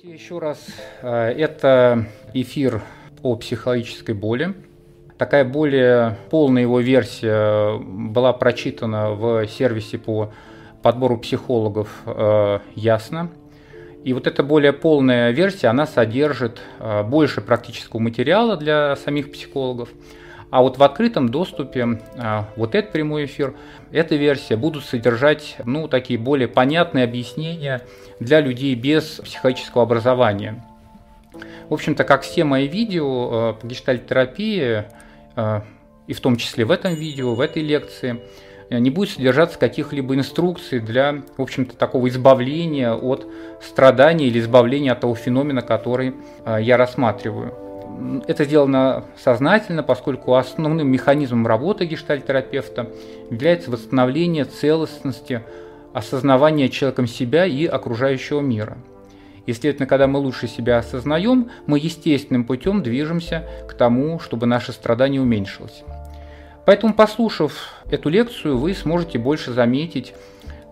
[0.00, 0.66] Здравствуйте еще раз.
[1.02, 2.80] Э, это эфир
[3.22, 4.54] о психологической боли.
[5.18, 10.32] Такая более полная его версия была прочитана в сервисе по
[10.82, 13.30] подбору психологов э, «Ясно».
[14.02, 19.90] И вот эта более полная версия, она содержит э, больше практического материала для самих психологов.
[20.50, 22.00] А вот в открытом доступе
[22.56, 23.54] вот этот прямой эфир,
[23.92, 27.82] эта версия будут содержать ну, такие более понятные объяснения
[28.18, 30.64] для людей без психологического образования.
[31.70, 34.84] В общем-то, как все мои видео э, по гештальт-терапии,
[35.36, 35.60] э,
[36.08, 38.20] и в том числе в этом видео, в этой лекции,
[38.70, 43.24] э, не будет содержаться каких-либо инструкций для, в общем-то, такого избавления от
[43.62, 47.69] страдания или избавления от того феномена, который я рассматриваю.
[48.26, 52.90] Это сделано сознательно, поскольку основным механизмом работы гештальтерапевта
[53.30, 55.42] является восстановление целостности
[55.92, 58.78] осознавание человеком себя и окружающего мира.
[59.52, 65.20] Следовательно, когда мы лучше себя осознаем, мы естественным путем движемся к тому, чтобы наше страдание
[65.20, 65.82] уменьшилось.
[66.66, 70.14] Поэтому, послушав эту лекцию, вы сможете больше заметить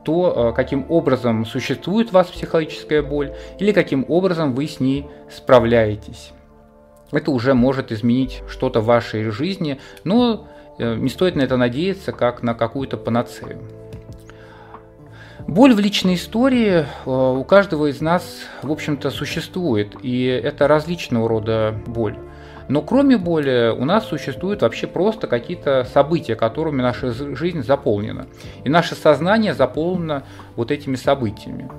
[0.05, 5.06] то, э, каким образом существует у вас психологическая боль или каким образом вы с ней
[5.30, 6.33] справляетесь.
[7.11, 10.47] Это уже может изменить что-то в вашей жизни, но
[10.78, 13.61] э, не стоит на это надеяться как на какую-то панацею.
[15.47, 21.29] Боль в личной истории э, у каждого из нас, в общем-то, существует, и это различного
[21.29, 22.19] рода боль.
[22.69, 28.27] Но кроме боли у нас существуют вообще просто какие-то события, которыми наша жизнь заполнена.
[28.64, 31.70] И наше сознание заполнено вот этими событиями.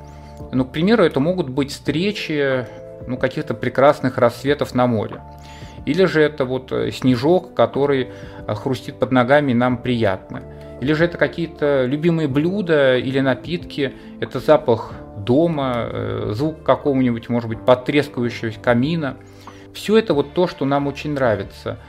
[0.51, 2.65] Ну, к примеру, это могут быть встречи
[3.09, 5.19] ну, каких-то прекрасных рассветов на море.
[5.85, 8.09] Или же это вот э, снежок, который
[8.47, 10.43] э, хрустит под ногами, и нам приятно.
[10.79, 17.49] Или же это какие-то любимые блюда или напитки, это запах дома, э, звук какого-нибудь, может
[17.49, 19.17] быть, потрескивающегося камина.
[19.73, 21.79] Все это вот то, что нам очень нравится.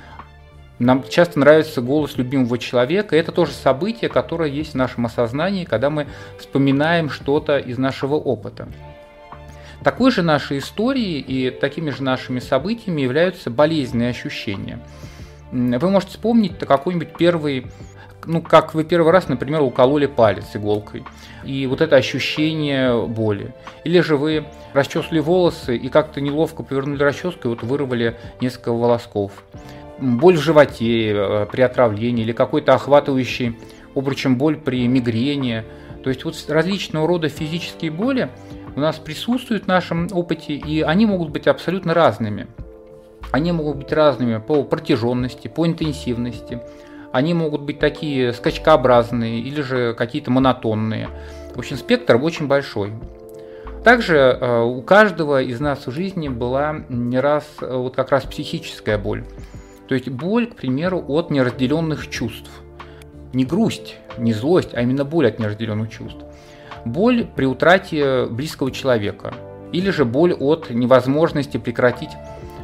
[0.79, 3.15] Нам часто нравится голос любимого человека.
[3.15, 6.06] И это тоже событие, которое есть в нашем осознании, когда мы
[6.39, 8.67] вспоминаем что-то из нашего опыта.
[9.83, 14.81] Такой же нашей историей и такими же нашими событиями являются болезненные ощущения.
[15.53, 17.67] Вы можете вспомнить какой-нибудь первый
[18.27, 21.05] ну, как вы первый раз, например, укололи палец иголкой,
[21.45, 23.55] и вот это ощущение боли.
[23.85, 29.33] Или же вы расчесали волосы и как-то неловко повернули расческу и вот вырвали несколько волосков.
[29.99, 33.59] Боль в животе э, при отравлении или какой-то охватывающий
[33.95, 35.65] обручем боль при мигрени.
[36.03, 38.31] То есть вот различного рода физические боли
[38.76, 42.47] у нас присутствуют в нашем опыте, и они могут быть абсолютно разными.
[43.32, 46.60] Они могут быть разными по протяженности, по интенсивности,
[47.12, 51.08] они могут быть такие скачкообразные или же какие-то монотонные.
[51.54, 52.92] В общем, спектр очень большой.
[53.84, 58.25] Также э, у каждого из нас в жизни была не раз э, вот как раз
[58.25, 59.25] психическая боль.
[59.88, 62.50] То есть боль, к примеру, от неразделенных чувств.
[63.32, 66.20] Не грусть, не злость, а именно боль от неразделенных чувств.
[66.85, 69.35] Боль при утрате близкого человека.
[69.73, 72.11] Или же боль от невозможности прекратить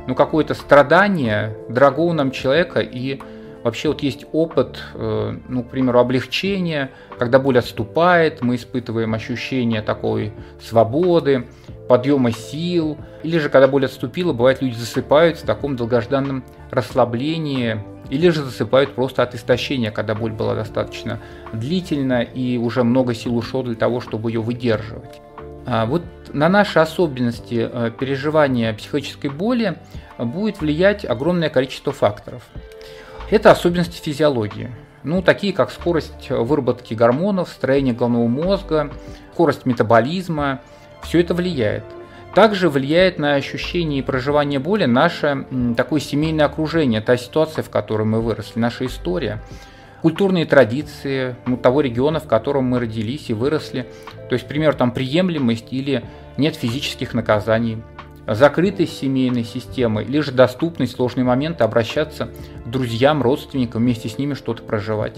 [0.06, 3.20] ну, какое-то страдание дорогого нам человека и
[3.66, 9.82] Вообще вот есть опыт, э, ну, к примеру, облегчения, когда боль отступает, мы испытываем ощущение
[9.82, 11.48] такой свободы,
[11.88, 18.28] подъема сил, или же когда боль отступила, бывает люди засыпают в таком долгожданном расслаблении, или
[18.28, 21.20] же засыпают просто от истощения, когда боль была достаточно
[21.52, 25.20] длительна и уже много сил ушло для того, чтобы ее выдерживать.
[25.66, 26.02] А вот
[26.32, 29.76] на наши особенности э, переживания психической боли
[30.16, 32.42] будет влиять огромное количество факторов.
[33.30, 34.70] Это особенности физиологии.
[35.02, 38.92] Ну, такие как скорость выработки гормонов, строение головного мозга,
[39.32, 40.60] скорость метаболизма.
[41.02, 41.84] Все это влияет.
[42.36, 48.02] Также влияет на ощущение и проживание боли наше такое семейное окружение, та ситуация, в которой
[48.02, 49.42] мы выросли, наша история,
[50.02, 53.86] культурные традиции ну, того региона, в котором мы родились и выросли.
[54.28, 56.04] То есть, например, там приемлемость или
[56.36, 57.82] нет физических наказаний–
[58.26, 62.28] закрытость семейной системы, же доступность в сложные моменты обращаться
[62.66, 65.16] к друзьям, родственникам, вместе с ними что-то проживать.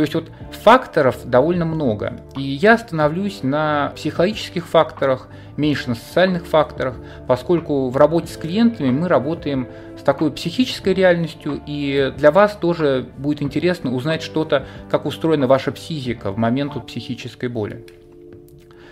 [0.00, 0.30] То есть вот
[0.62, 2.22] факторов довольно много.
[2.34, 6.94] И я остановлюсь на психологических факторах, меньше на социальных факторах,
[7.28, 9.68] поскольку в работе с клиентами мы работаем
[9.98, 15.70] с такой психической реальностью, и для вас тоже будет интересно узнать что-то, как устроена ваша
[15.70, 17.84] психика в момент психической боли.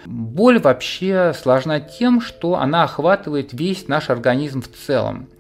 [0.05, 5.31] Боль вообще сложна тем, что она охватывает весь наш организм в целом.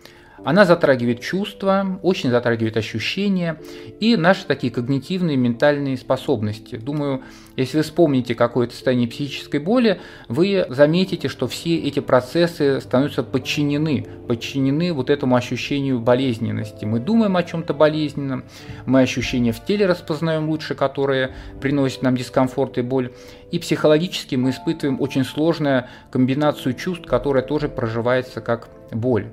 [0.44, 3.60] Она затрагивает чувства, очень затрагивает ощущения
[4.00, 6.76] и наши такие когнитивные, ментальные способности.
[6.76, 7.22] Думаю,
[7.56, 14.06] если вы вспомните какое-то состояние психической боли, вы заметите, что все эти процессы становятся подчинены,
[14.28, 16.84] подчинены вот этому ощущению болезненности.
[16.84, 18.44] Мы думаем о чем-то болезненном,
[18.86, 23.12] мы ощущения в теле распознаем лучше, которые приносят нам дискомфорт и боль.
[23.50, 29.26] И психологически мы испытываем очень сложную комбинацию чувств, которая тоже проживается как боль.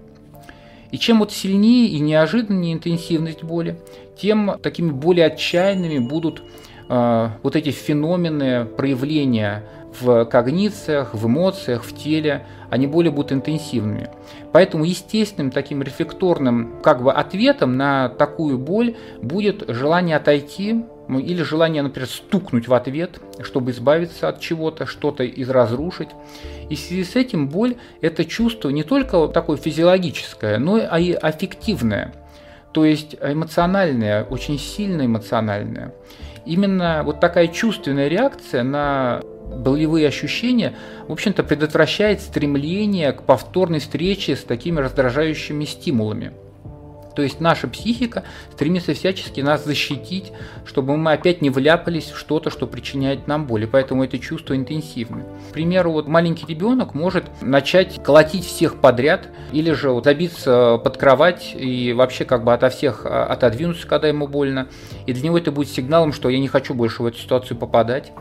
[0.95, 3.75] И чем вот сильнее и неожиданнее интенсивность боли,
[4.18, 6.42] тем такими более отчаянными будут
[6.88, 9.65] э, вот эти феномены проявления
[10.00, 14.09] в когнициях, в эмоциях, в теле, они более будут интенсивными.
[14.53, 21.81] Поэтому естественным таким рефлекторным как бы ответом на такую боль будет желание отойти, или желание,
[21.81, 26.09] например, стукнуть в ответ, чтобы избавиться от чего-то, что-то из разрушить.
[26.69, 32.13] И в связи с этим боль– это чувство не только такое физиологическое, но и аффективное,
[32.73, 35.93] то есть эмоциональное, очень сильно эмоциональное.
[36.45, 40.75] Именно вот такая чувственная реакция на болевые ощущения,
[41.07, 46.33] в общем-то, предотвращает стремление к повторной встрече с такими раздражающими стимулами–
[47.15, 50.31] то есть наша психика стремится всячески нас защитить,
[50.65, 53.63] чтобы мы опять не вляпались в что-то, что причиняет нам боль.
[53.63, 55.23] И поэтому это чувство интенсивно.
[55.50, 60.97] К примеру, вот маленький ребенок может начать колотить всех подряд, или же вот забиться под
[60.97, 64.67] кровать и вообще как бы ото всех а, отодвинуться, когда ему больно.
[65.06, 68.12] И для него это будет сигналом, что я не хочу больше в эту ситуацию попадать.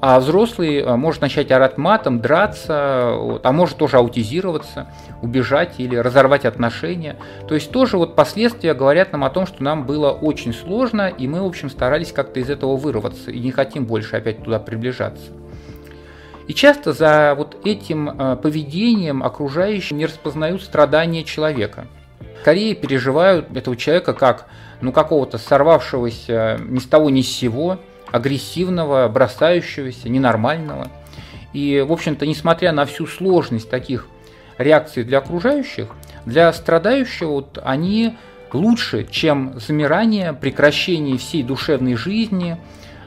[0.00, 4.88] А взрослый э, может начать орать матом, драться, вот, а может тоже аутизироваться,
[5.22, 7.16] убежать или разорвать отношения.
[7.48, 11.26] То есть тоже вот последствия говорят нам о том, что нам было очень сложно, и
[11.26, 15.32] мы, в общем, старались как-то из этого вырваться и не хотим больше опять туда приближаться.
[16.46, 21.86] И часто за вот этим э, поведением окружающие не распознают страдания человека.
[22.42, 24.46] Скорее переживают этого человека как
[24.80, 27.78] ну, какого-то сорвавшегося ни с того ни с сего,
[28.16, 30.88] агрессивного, бросающегося, ненормального.
[31.52, 34.08] И, в общем-то, несмотря на всю сложность таких
[34.58, 35.88] реакций для окружающих,
[36.24, 38.16] для страдающего вот, они
[38.52, 42.56] лучше, чем замирание, прекращение всей душевной жизни,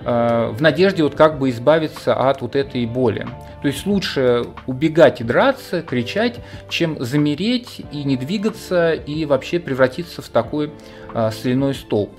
[0.06, 3.28] э, в надежде вот как бы избавиться от вот этой боли.
[3.62, 6.40] То есть лучше убегать и драться, кричать,
[6.70, 10.72] чем замереть и не двигаться и вообще превратиться в такой
[11.14, 12.12] э, соляной столб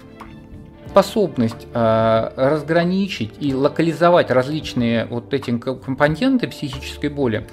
[0.90, 7.46] способность э, разграничить и локализовать различные вот эти компоненты психической боли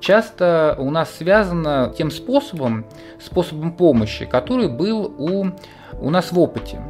[0.00, 2.84] часто у нас связана тем способом,
[3.18, 5.46] способом помощи, который был у,
[5.98, 6.82] у нас в опыте.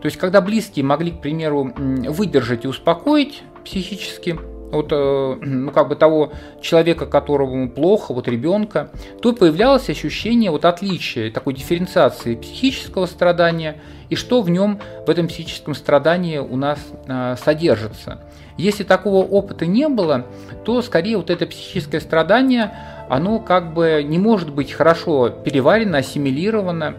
[0.00, 4.38] То есть, когда близкие могли, к примеру, выдержать и успокоить психически
[4.70, 8.90] вот, э, ну, как бы того человека, которому плохо, вот ребенка,
[9.20, 15.28] то появлялось ощущение вот отличия, такой дифференциации психического страдания и что в нем, в этом
[15.28, 18.20] психическом страдании у нас э, содержится.
[18.56, 20.26] Если такого опыта не было,
[20.64, 22.74] то скорее вот это психическое страдание,
[23.08, 26.96] оно как бы не может быть хорошо переварено, ассимилировано,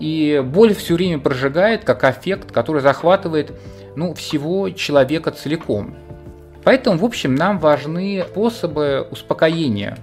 [0.00, 3.52] и боль все время прожигает как аффект, который захватывает
[3.96, 5.94] ну, всего человека целиком.
[6.64, 9.98] Поэтому, в общем, нам важны способы успокоения,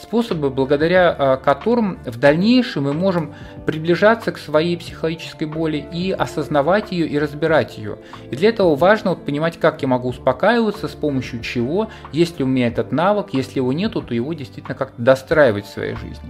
[0.00, 3.34] способы, благодаря а, которым в дальнейшем мы можем
[3.66, 7.98] приближаться к своей психологической боли и осознавать ее и разбирать ее.
[8.30, 12.46] И для этого важно вот понимать, как я могу успокаиваться, с помощью чего, если у
[12.46, 16.28] меня этот навык, если его нету, то его действительно как-то достраивать в своей жизни.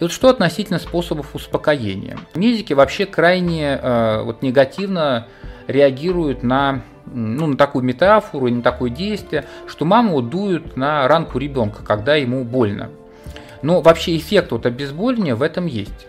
[0.00, 2.18] И вот что относительно способов успокоения.
[2.34, 5.28] Медики вообще крайне э, вот, негативно
[5.68, 11.82] реагируют на ну, на такую метафору, на такое действие, что маму дуют на ранку ребенка,
[11.82, 12.90] когда ему больно.
[13.62, 16.06] Но вообще эффект от обезболивания в этом есть.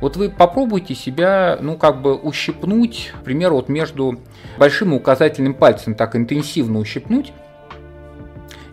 [0.00, 4.20] Вот вы попробуйте себя, ну, как бы ущипнуть, к примеру, вот между
[4.56, 7.32] большим и указательным пальцем так интенсивно ущипнуть,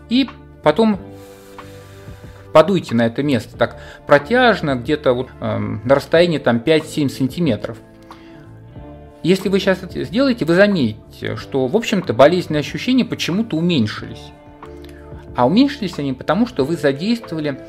[0.10, 0.29] и
[0.62, 1.00] потом
[2.53, 7.77] подуйте на это место так протяжно, где-то вот, э, на расстоянии там 5-7 сантиметров.
[9.25, 14.22] Если вы сейчас это сделаете, вы заметите, что, в общем-то, болезненные ощущения почему-то уменьшились.
[15.36, 17.60] А уменьшились они потому, что вы задействовали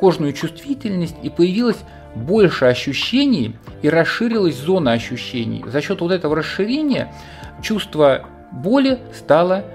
[0.00, 1.76] кожную чувствительность и появилось
[2.14, 5.62] больше ощущений и расширилась зона ощущений.
[5.66, 7.12] За счет вот этого расширения
[7.60, 9.66] чувство боли стало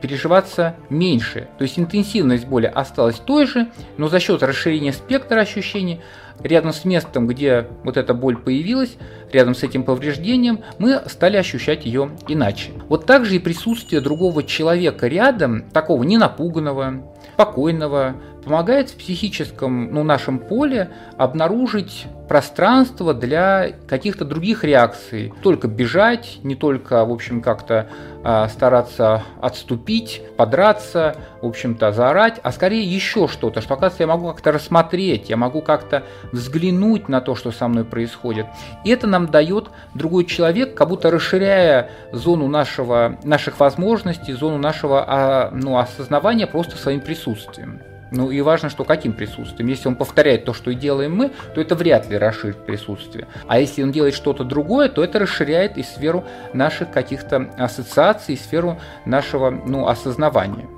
[0.00, 1.48] переживаться меньше.
[1.58, 3.68] То есть интенсивность боли осталась той же,
[3.98, 6.00] но за счет расширения спектра ощущений
[6.42, 8.96] рядом с местом, где вот эта боль появилась,
[9.32, 12.70] рядом с этим повреждением, мы стали ощущать ее иначе.
[12.88, 17.02] Вот также и присутствие другого человека рядом, такого ненапуганного,
[17.34, 25.32] спокойного, помогает в психическом, ну, нашем поле обнаружить пространство для каких-то других реакций.
[25.34, 27.88] Не только бежать, не только, в общем, как-то
[28.22, 34.28] э, стараться отступить, подраться, в общем-то, заорать, а скорее еще что-то, что, оказывается, я могу
[34.28, 38.46] как-то рассмотреть, я могу как-то взглянуть на то, что со мной происходит.
[38.84, 45.04] И это нам дает другой человек, как будто расширяя зону нашего, наших возможностей, зону нашего
[45.06, 47.80] а, ну, осознавания просто своим присутствием.
[48.10, 49.68] Ну и важно, что каким присутствием.
[49.68, 53.28] Если он повторяет то, что и делаем мы, то это вряд ли расширит присутствие.
[53.46, 58.38] А если он делает что-то другое, то это расширяет и сферу наших каких-то ассоциаций, и
[58.38, 60.68] сферу нашего ну, осознавания.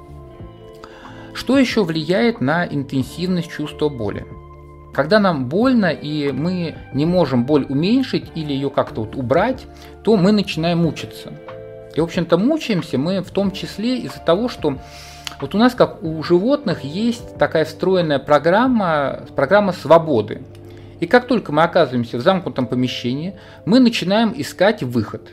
[1.35, 4.27] Что еще влияет на интенсивность чувства боли?
[4.93, 9.67] Когда нам больно и мы не можем боль уменьшить или ее как-то вот убрать,
[10.03, 11.33] то мы начинаем мучиться.
[11.95, 14.79] И, в общем-то, мучаемся мы в том числе из-за того, что
[15.41, 20.43] вот у нас, как у животных, есть такая встроенная программа, программа свободы.
[21.01, 23.35] И как только мы оказываемся в замкнутом помещении,
[23.65, 25.31] мы начинаем искать выход.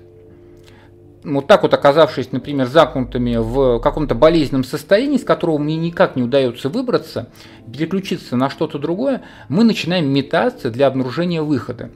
[1.23, 6.23] Вот так вот оказавшись, например, замкнутыми в каком-то болезненном состоянии, из которого мне никак не
[6.23, 7.27] удается выбраться,
[7.71, 11.89] переключиться на что-то другое, мы начинаем метаться для обнаружения выхода.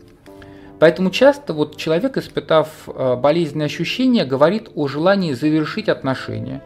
[0.80, 6.62] Поэтому часто вот человек, испытав э, болезненные ощущения, говорит о желании завершить отношения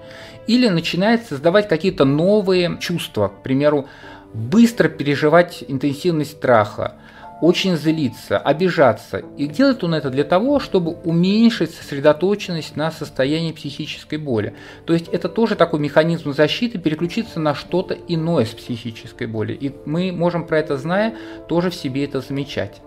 [0.47, 3.87] или начинает создавать какие-то новые чувства, к примеру,
[4.33, 6.95] быстро переживать интенсивность страха,
[7.41, 9.21] очень злиться, обижаться.
[9.37, 14.55] И делает он это для того, чтобы уменьшить сосредоточенность на состоянии психической боли.
[14.85, 19.53] То есть это тоже такой механизм защиты, переключиться на что-то иное с психической боли.
[19.53, 21.15] И мы можем про это, зная,
[21.47, 22.81] тоже в себе это замечать.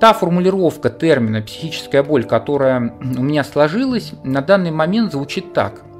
[0.00, 5.82] Та формулировка термина «психическая боль», которая у меня сложилась, на данный момент звучит так–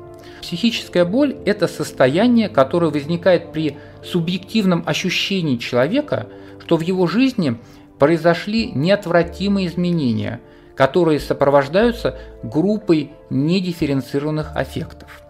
[0.44, 6.28] Психическая боль– это состояние, которое возникает при субъективном ощущении человека,
[6.62, 7.56] что в его жизни
[7.98, 10.40] произошли неотвратимые изменения,
[10.76, 15.20] которые сопровождаются группой недифференцированных аффектов.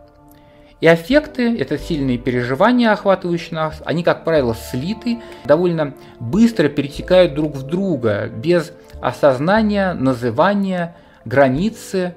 [0.81, 7.55] И аффекты– это сильные переживания, охватывающие нас, они, как правило, слиты, довольно быстро перетекают друг
[7.55, 12.15] в друга, без осознания, называния, границы,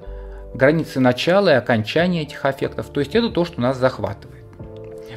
[0.54, 2.88] границы начала и окончания этих аффектов.
[2.90, 4.37] То есть это то, что нас захватывает.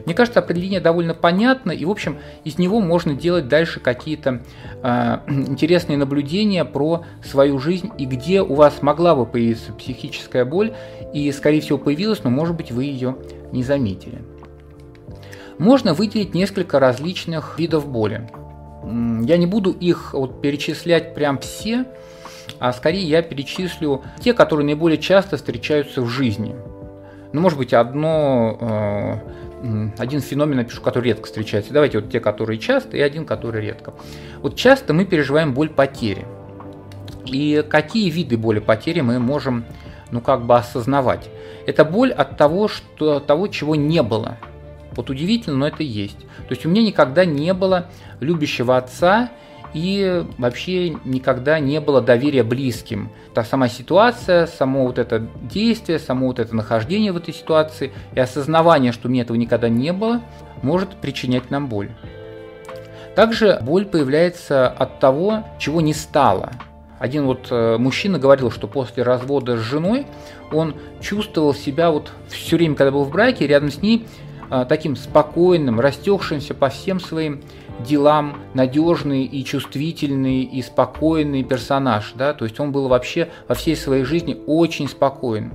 [0.06, 4.42] Мне кажется, определение довольно понятно, и, в общем, из него можно делать дальше какие-то
[4.84, 10.74] э, интересные наблюдения про свою жизнь и где у вас могла бы появиться психическая боль,
[11.14, 13.18] и, скорее всего, появилась, но, может быть, вы ее
[13.52, 14.20] не заметили.
[15.58, 18.28] Можно выделить несколько различных видов боли.
[18.84, 21.86] Я не буду их вот перечислять прям все,
[22.60, 26.56] а скорее я перечислю те, которые наиболее часто встречаются в жизни.
[27.34, 29.41] Ну, может быть, одно, э,
[29.98, 31.74] один феномен напишу, который редко встречается.
[31.74, 33.94] Давайте вот те, которые часто, и один, который редко.
[34.42, 36.26] Вот часто мы переживаем боль потери.
[37.26, 39.66] И какие виды боли потери мы можем,
[40.10, 41.30] ну, как бы осознавать?
[41.68, 44.38] Это боль от того, что, того, чего не было.
[44.96, 46.20] Вот удивительно, но это есть.
[46.20, 47.88] То есть у меня никогда не было
[48.20, 49.30] любящего отца,
[49.74, 53.10] и вообще никогда не было доверия близким.
[53.34, 58.20] Та сама ситуация, само вот это действие, само вот это нахождение в этой ситуации и
[58.20, 60.22] осознавание, что меня этого никогда не было,
[60.62, 61.90] может причинять нам боль.
[63.16, 66.52] Также боль появляется от того, чего не стало.
[67.00, 70.06] Один вот э, мужчина говорил, что после развода с женой
[70.52, 74.06] он чувствовал себя вот все время, когда был в браке, рядом с ней
[74.52, 77.42] э, таким спокойным, растекшимся по всем своим
[77.84, 83.76] делам надежный и чувствительный и спокойный персонаж, да, то есть он был вообще во всей
[83.76, 85.54] своей жизни очень спокоен.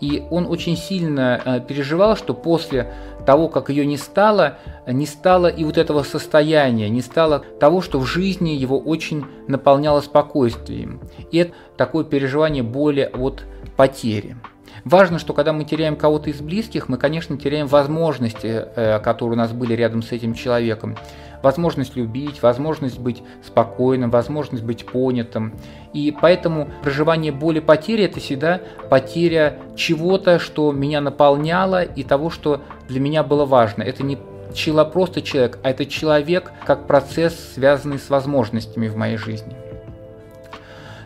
[0.00, 2.92] И он очень сильно э, переживал, что после
[3.24, 7.98] того, как ее не стало, не стало и вот этого состояния, не стало того, что
[7.98, 11.00] в жизни его очень наполняло спокойствием.
[11.30, 13.44] И это такое переживание боли от
[13.76, 14.36] потери.
[14.84, 19.38] Важно, что когда мы теряем кого-то из близких, мы, конечно, теряем возможности, э, которые у
[19.38, 20.96] нас были рядом с этим человеком
[21.44, 25.52] возможность любить, возможность быть спокойным, возможность быть понятым.
[25.92, 28.60] И поэтому проживание боли потери– это всегда
[28.90, 33.82] потеря чего-то, что меня наполняло и того, что для меня было важно.
[33.82, 34.18] Это не
[34.54, 39.54] человек, просто человек, а это человек как процесс, связанный с возможностями в моей жизни.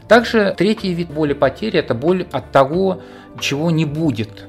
[0.06, 3.02] Также третий вид боли потери– это боль от того,
[3.40, 4.46] чего не будет.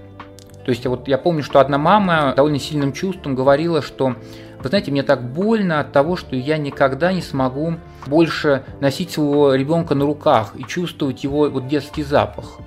[0.63, 4.15] То есть вот я помню, что одна мама довольно сильным чувством говорила, что
[4.61, 7.75] вы знаете, мне так больно от того, что я никогда не смогу
[8.05, 12.59] больше носить своего ребенка на руках и чувствовать его вот детский запах.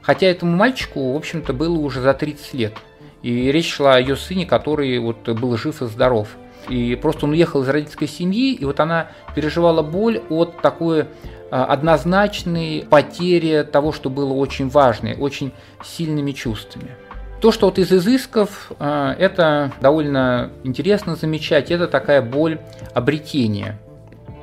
[0.00, 2.74] Хотя этому мальчику, в общем-то, было уже за 30 лет.
[3.22, 6.28] И речь шла о ее сыне, который вот был жив и здоров.
[6.68, 11.06] И просто он уехал из родительской семьи, и вот она переживала боль от такой
[11.50, 15.52] а, однозначной потери того, что было очень важной, очень
[15.84, 16.96] сильными чувствами.
[17.40, 22.58] То, что вот из изысков, а, это довольно интересно замечать, это такая боль
[22.94, 23.78] обретения–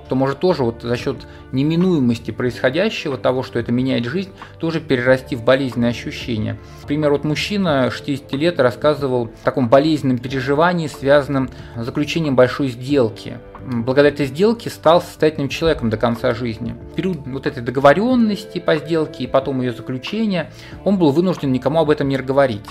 [0.07, 1.17] то может тоже вот за счет
[1.51, 6.57] неминуемости происходящего, того, что это меняет жизнь, тоже перерасти в болезненные ощущения.
[6.81, 13.37] Например, вот мужчина 60 лет рассказывал о таком болезненном переживании, связанном с заключением большой сделки.
[13.65, 16.75] Благодаря этой сделке стал состоятельным человеком до конца жизни.
[16.93, 20.51] В период вот этой договоренности по сделке и потом ее заключения
[20.85, 22.65] он был вынужден никому об этом не говорить.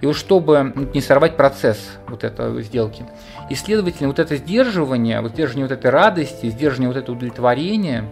[0.00, 3.04] И вот чтобы не сорвать процесс вот этой сделки.
[3.48, 8.04] И, следовательно, вот это сдерживание, вот сдерживание вот этой радости, сдерживание вот это удовлетворение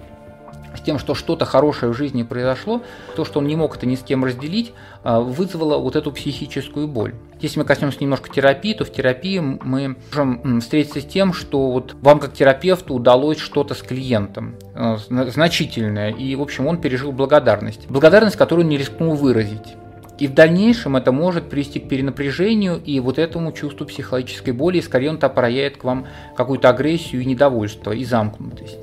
[0.76, 2.82] с тем, что что-то хорошее в жизни произошло,
[3.16, 4.72] то, что он не мог это ни с кем разделить,
[5.02, 7.14] а, вызвало вот эту психическую боль.
[7.40, 11.94] Если мы коснемся немножко терапии, то в терапии мы можем встретиться с тем, что вот
[12.00, 17.86] вам как терапевту удалось что-то с клиентом а, значительное, и, в общем, он пережил благодарность.
[17.88, 19.76] Благодарность, которую он не рискнул выразить.
[20.18, 24.82] И в дальнейшем это может привести к перенапряжению и вот этому чувству психологической боли, и
[24.82, 26.06] скорее он-то проявит к вам
[26.36, 28.78] какую-то агрессию и недовольство, и замкнутость.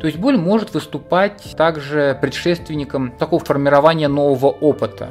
[0.00, 5.08] То есть боль может выступать также предшественником такого формирования нового опыта.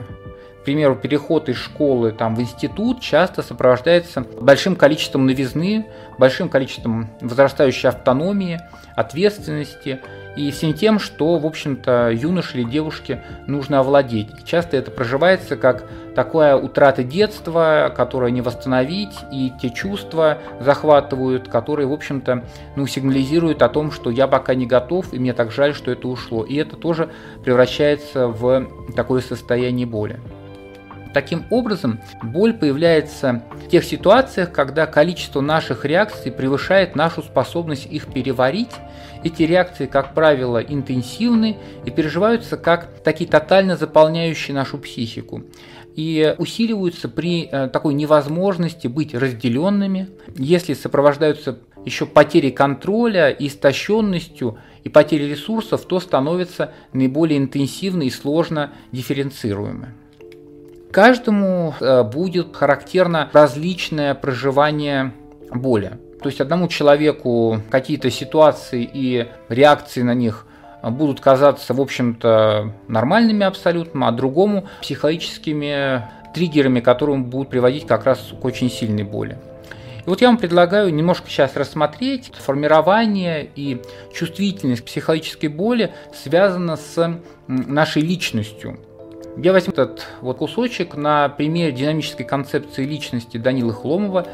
[0.66, 5.86] Примеру, переход из школы там, в институт часто сопровождается большим количеством новизны,
[6.18, 8.60] большим количеством возрастающей автономии,
[8.96, 10.00] ответственности
[10.36, 14.28] и всем тем, что, в общем-то, юноше или девушке нужно овладеть.
[14.44, 21.88] Часто это проживается как такая утрата детства, которое не восстановить, и те чувства захватывают, которые,
[21.88, 22.44] в общем-то,
[22.76, 26.08] ну, сигнализируют о том, что я пока не готов, и мне так жаль, что это
[26.08, 26.44] ушло.
[26.44, 27.10] И это тоже
[27.44, 30.20] превращается в такое состояние боли.
[31.16, 38.08] Таким образом, боль появляется в тех ситуациях, когда количество наших реакций превышает нашу способность их
[38.08, 38.74] переварить.
[39.24, 41.56] Эти реакции, как правило, интенсивны
[41.86, 45.44] и переживаются как такие тотально заполняющие нашу психику
[45.96, 54.90] и усиливаются при э, такой невозможности быть разделенными, если сопровождаются еще потерей контроля, истощенностью и
[54.90, 59.94] потерей ресурсов, то становятся наиболее интенсивны и сложно дифференцируемы.
[60.96, 65.12] Каждому э, будет характерно различное проживание
[65.52, 66.00] боли.
[66.22, 70.48] То есть одному человеку какие-то ситуации и реакции на них
[70.82, 78.32] будут казаться, в общем-то, нормальными абсолютно, а другому психологическими триггерами, которые будут приводить как раз
[78.42, 79.38] к очень сильной боли.
[80.06, 83.82] И вот я вам предлагаю немножко сейчас рассмотреть формирование и
[84.14, 88.80] чувствительность психологической боли связано с нашей личностью.
[89.38, 94.26] Я возьму этот вот кусочек на примере динамической концепции личности Данила Хломова.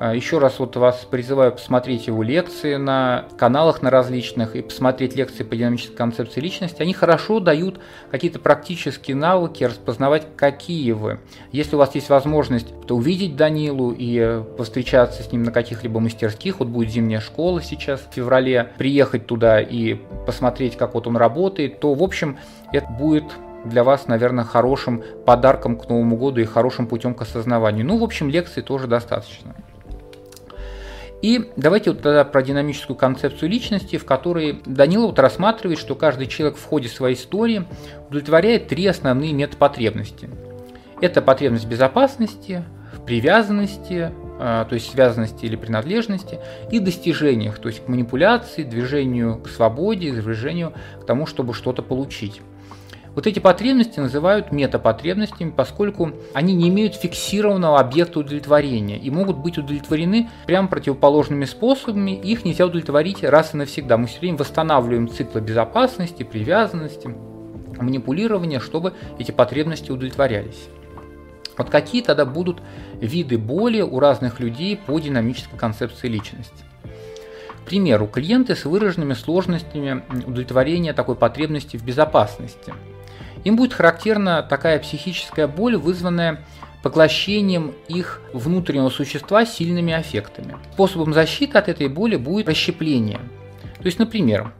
[0.00, 5.14] А, Еще раз вот вас призываю посмотреть его лекции на каналах на различных и посмотреть
[5.14, 6.80] лекции по динамической концепции личности.
[6.80, 7.78] Они хорошо дают
[8.10, 11.20] какие-то практические навыки распознавать, какие вы.
[11.52, 16.60] Если у вас есть возможность то увидеть Данилу и повстречаться с ним на каких-либо мастерских,
[16.60, 21.80] вот будет зимняя школа сейчас в феврале, приехать туда и посмотреть, как вот он работает,
[21.80, 22.38] то, в общем,
[22.72, 23.24] это будет
[23.64, 27.86] для вас, наверное, хорошим подарком к Новому году и хорошим путем к осознаванию.
[27.86, 29.54] Ну, в общем, лекций тоже достаточно.
[31.20, 36.28] И давайте вот тогда про динамическую концепцию личности, в которой Данила вот рассматривает, что каждый
[36.28, 37.64] человек в ходе своей истории
[38.08, 40.30] удовлетворяет три основные метапотребности.
[41.00, 42.62] Это потребность безопасности,
[43.04, 46.38] привязанности, а, то есть связанности или принадлежности,
[46.70, 52.40] и достижениях, то есть к манипуляции, движению к свободе, движению к тому, чтобы что-то получить.
[53.18, 59.58] Вот эти потребности называют метапотребностями, поскольку они не имеют фиксированного объекта удовлетворения и могут быть
[59.58, 63.96] удовлетворены прямо противоположными способами, их нельзя удовлетворить раз и навсегда.
[63.96, 67.12] Мы все время восстанавливаем циклы безопасности, привязанности,
[67.80, 70.68] манипулирования, чтобы эти потребности удовлетворялись.
[71.56, 72.62] Вот какие тогда будут
[73.00, 76.62] виды боли у разных людей по динамической концепции личности?
[77.64, 82.72] К примеру, клиенты с выраженными сложностями удовлетворения такой потребности в безопасности–
[83.44, 86.44] им будет характерна такая психическая боль, вызванная
[86.82, 90.56] поглощением их внутреннего существа сильными аффектами.
[90.74, 93.20] Способом защиты от этой боли будет расщепление.
[93.78, 94.52] То есть, например,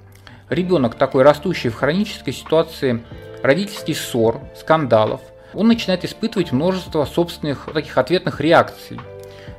[0.49, 3.03] ребенок такой растущий в хронической ситуации
[3.43, 5.21] родительских ссор, скандалов,
[5.55, 9.01] он начинает испытывать множество собственных таких ответных реакций.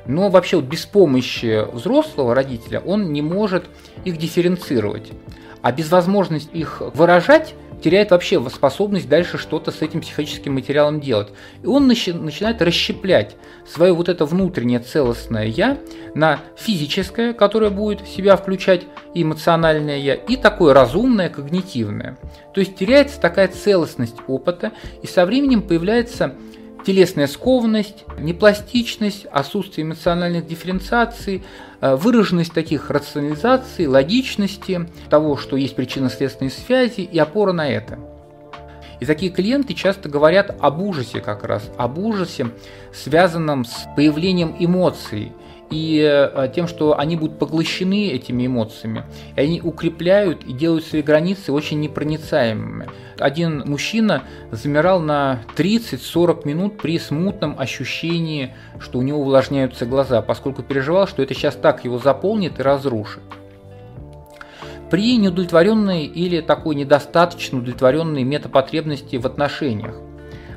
[0.06, 3.64] но вообще вот без помощи взрослого родителя он не может
[4.04, 5.12] их дифференцировать.
[5.62, 11.28] А без возможности их выражать теряет вообще способность дальше что-то с этим психическим материалом делать.
[11.62, 15.78] И он начи- начинает расщеплять свое вот это внутреннее целостное «я»
[16.14, 18.82] на физическое, которое будет в себя включать
[19.14, 22.18] эмоциональное «я», и такое разумное, когнитивное.
[22.54, 26.34] То есть теряется такая целостность опыта, и со временем появляется
[26.84, 31.42] телесная скованность, непластичность, отсутствие эмоциональных дифференциаций,
[31.80, 37.98] э, выраженность таких рационализаций, логичности, того, что есть причинно-следственные связи и опора на это.
[39.00, 42.48] И такие клиенты часто говорят об ужасе как раз, об ужасе,
[42.92, 45.32] связанном с появлением эмоций–
[45.70, 49.04] и э, тем, что они будут поглощены этими эмоциями,
[49.36, 52.88] и они укрепляют и делают свои границы очень непроницаемыми.
[53.18, 60.62] Один мужчина замирал на 30-40 минут при смутном ощущении, что у него увлажняются глаза, поскольку
[60.62, 63.22] переживал, что это сейчас так его заполнит и разрушит.
[64.90, 69.94] При неудовлетворенной или такой недостаточно удовлетворенной метапотребности в отношениях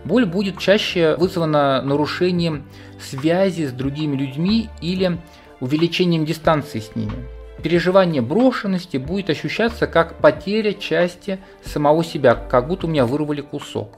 [0.06, 2.66] боль будет чаще вызвана нарушением
[3.00, 5.18] связи с другими людьми или
[5.60, 7.14] увеличением дистанции с ними.
[7.62, 13.98] Переживание брошенности будет ощущаться как потеря части самого себя, как будто у меня вырвали кусок.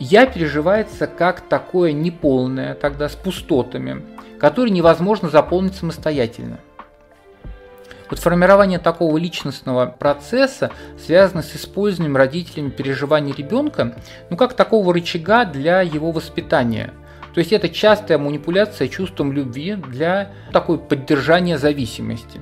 [0.00, 4.02] Я переживается как такое неполное, тогда с пустотами,
[4.38, 6.60] которые невозможно заполнить самостоятельно.
[8.10, 13.96] Вот формирование такого личностного процесса связано с использованием родителями переживаний ребенка,
[14.30, 16.92] ну как такого рычага для его воспитания–
[17.38, 22.40] то есть это частая манипуляция чувством любви для такой поддержания зависимости.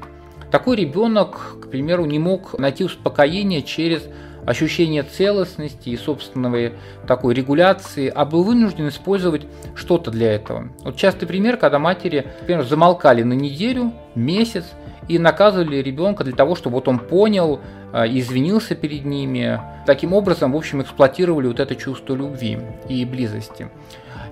[0.50, 4.04] Такой ребенок, к примеру, не мог найти успокоение через
[4.46, 6.72] ощущение целостности и собственной
[7.06, 9.42] такой регуляции, а был вынужден использовать
[9.74, 10.70] что-то для этого.
[10.82, 14.64] Вот частый пример, когда матери, например, замолкали на неделю, месяц
[15.08, 17.60] и наказывали ребенка для того, чтобы вот он понял,
[17.92, 19.60] а, извинился перед ними.
[19.86, 23.68] Таким образом, в общем, эксплуатировали вот это чувство любви и близости.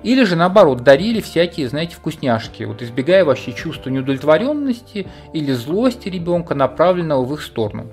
[0.03, 6.55] Или же наоборот, дарили всякие, знаете, вкусняшки, вот избегая вообще чувства неудовлетворенности или злости ребенка,
[6.55, 7.87] направленного в их сторону.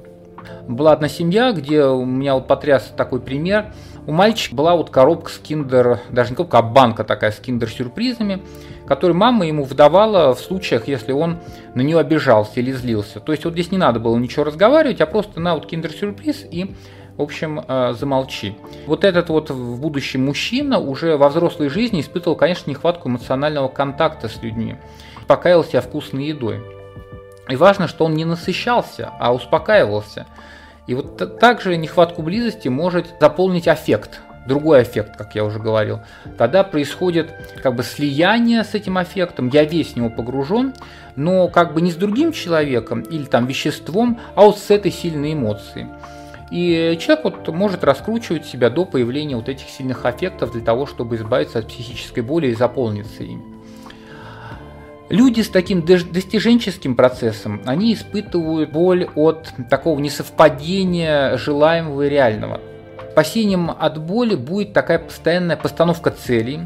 [0.67, 3.73] Была одна семья, где у меня вот потряс такой пример.
[4.07, 8.41] У мальчика была вот коробка с киндер, даже не коробка, а банка такая с киндер-сюрпризами,
[8.87, 11.37] которую мама ему выдавала в случаях, если он
[11.75, 13.19] на нее обижался или злился.
[13.19, 16.75] То есть вот здесь не надо было ничего разговаривать, а просто на вот киндер-сюрприз и
[17.17, 18.55] в общем, э, замолчи.
[18.87, 24.27] Вот этот вот в будущем мужчина уже во взрослой жизни испытывал, конечно, нехватку эмоционального контакта
[24.27, 24.77] с людьми,
[25.27, 26.63] покаялся себя вкусной едой.
[27.49, 30.25] И важно, что он не насыщался, а успокаивался.
[30.87, 36.01] И вот также нехватку близости может заполнить аффект, другой эффект, как я уже говорил.
[36.37, 40.73] Тогда происходит как бы слияние с этим эффектом, я весь в него погружен,
[41.15, 45.33] но как бы не с другим человеком или там веществом, а вот с этой сильной
[45.33, 45.87] эмоцией.
[46.49, 51.15] И человек вот может раскручивать себя до появления вот этих сильных аффектов для того, чтобы
[51.15, 53.60] избавиться от психической боли и заполниться ими.
[55.11, 62.61] Люди с таким достиженческим процессом, они испытывают боль от такого несовпадения желаемого и реального.
[63.11, 66.61] Спасением от боли будет такая постоянная постановка целей,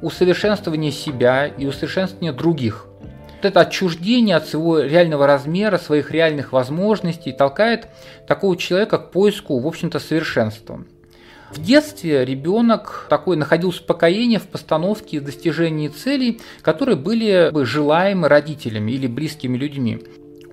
[0.00, 2.86] усовершенствование себя и усовершенствование других.
[3.00, 7.88] Вот это отчуждение от своего реального размера, своих реальных возможностей толкает
[8.28, 10.84] такого человека к поиску, в общем-то, совершенства.
[11.50, 18.28] В детстве ребенок такой находил успокоение в постановке и достижении целей, которые были бы желаемы
[18.28, 20.02] родителями или близкими людьми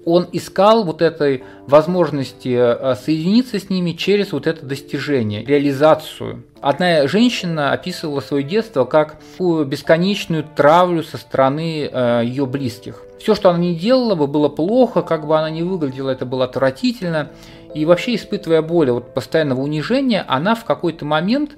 [0.05, 6.43] он искал вот этой возможности э, соединиться с ними через вот это достижение, реализацию.
[6.61, 13.01] Одна женщина описывала свое детство как бесконечную травлю со стороны э, ее близких.
[13.19, 16.45] Все, что она не делала бы, было плохо, как бы она ни выглядела, это было
[16.45, 17.29] отвратительно.
[17.73, 21.51] И вообще, испытывая боль от постоянного унижения, она в какой-то момент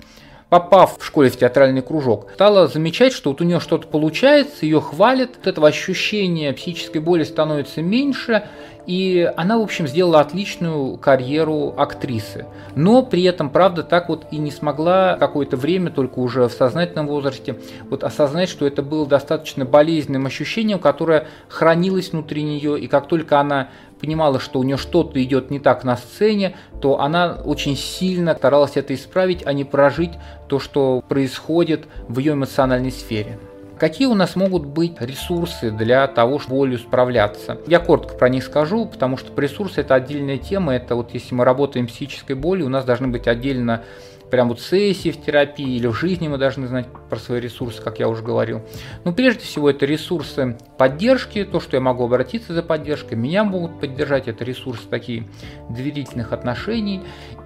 [0.49, 4.79] попав в школе в театральный кружок, стала замечать, что вот у нее что-то получается, ее
[4.79, 8.47] хвалят, от этого ощущения психической боли становится меньше,
[8.85, 12.45] и она, в общем, сделала отличную карьеру актрисы.
[12.73, 17.07] Но при этом, правда, так вот и не смогла какое-то время, только уже в сознательном
[17.07, 17.57] возрасте,
[17.89, 23.41] вот осознать, что это было достаточно болезненным ощущением, которое хранилось внутри нее, и как только
[23.41, 23.67] она
[23.99, 28.75] понимала, что у нее что-то идет не так на сцене, то она очень сильно старалась
[28.75, 30.13] это исправить, а не прожить
[30.47, 33.39] то, что происходит в ее эмоциональной сфере.
[33.79, 37.59] Какие у нас могут быть ресурсы для того, чтобы болью справляться?
[37.67, 40.73] Я коротко про них скажу, потому что ресурсы это отдельная тема.
[40.73, 43.83] Это вот если мы работаем с психической болью, у нас должны быть отдельно
[44.29, 47.99] прям вот сессии в терапии или в жизни мы должны знать про свои ресурсы, как
[47.99, 48.61] я уже говорил.
[49.03, 53.79] Но прежде всего это ресурсы поддержки, то, что я могу обратиться за поддержкой, меня могут
[53.79, 55.27] поддержать, это ресурсы такие
[55.69, 57.01] доверительных отношений,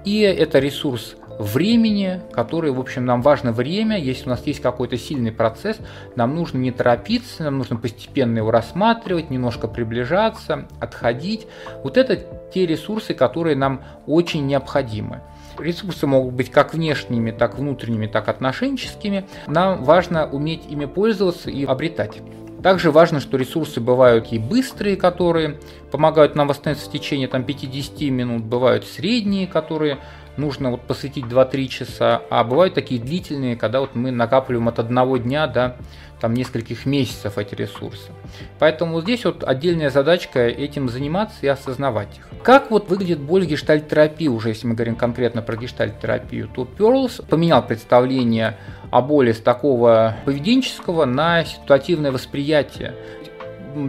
[0.06, 4.98] и это ресурс времени, который, в общем, нам важно время, если у нас есть какой-то
[4.98, 5.78] сильный процесс,
[6.15, 11.48] нам нужно не торопиться, нам нужно постепенно его рассматривать, немножко приближаться, отходить.
[11.84, 12.17] Вот это
[12.54, 15.22] те ресурсы, которые нам очень необходимы.
[15.62, 19.26] Ресурсы могут быть как внешними, так внутренними, так отношенческими.
[19.47, 22.21] Нам важно уметь ими пользоваться и обретать.
[22.63, 25.60] Также важно, что ресурсы бывают и быстрые, которые
[25.91, 29.97] помогают нам восстановиться в течение там, 50 минут, бывают средние, которые
[30.38, 35.17] нужно вот посвятить 2-3 часа, а бывают такие длительные, когда вот мы накапливаем от одного
[35.17, 35.78] дня до
[36.20, 38.12] там, нескольких месяцев эти ресурсы.
[38.60, 42.30] Поэтому вот здесь вот отдельная задачка этим заниматься и осознавать их.
[42.44, 47.65] Как вот выглядит боль гештальт-терапии, уже если мы говорим конкретно про гештальт-терапию, то Перлс поменял
[47.65, 48.58] представление
[48.91, 52.94] о боли с такого поведенческого на ситуативное восприятие.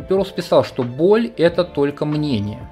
[0.08, 2.68] Перлс писал, что боль– это только мнение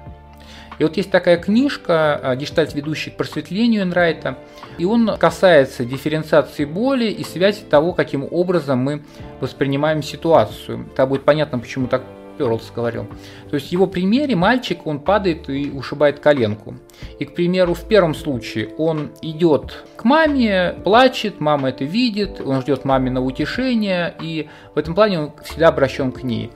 [0.79, 4.37] и вот есть такая книжка а, «Гештальт, ведущий к просветлению» Энрайта,
[4.77, 9.03] и он касается дифференциации боли и связи того, каким образом мы
[9.39, 10.87] воспринимаем ситуацию.
[10.93, 12.03] Это будет понятно, почему так
[12.37, 13.05] Перлс говорил.
[13.49, 16.75] То есть в его примере мальчик, он падает и ушибает коленку.
[17.19, 22.61] И, к примеру, в первом случае он идет к маме, плачет, мама это видит, он
[22.61, 26.51] ждет маминого утешения, и в этом плане он всегда обращен к ней.